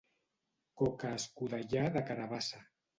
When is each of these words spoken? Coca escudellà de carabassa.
Coca 0.83 1.13
escudellà 1.21 1.87
de 1.99 2.07
carabassa. 2.13 2.69